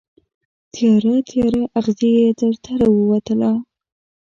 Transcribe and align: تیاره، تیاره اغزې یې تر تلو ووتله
تیاره، 0.73 1.15
تیاره 1.29 1.61
اغزې 1.79 2.09
یې 2.19 2.27
تر 2.39 2.53
تلو 2.63 2.89
ووتله 2.95 3.51